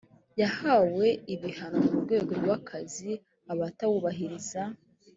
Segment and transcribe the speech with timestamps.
[0.41, 3.11] yahawe ibihano mu rwego rw’akazi
[3.51, 4.61] abatabwubahiriza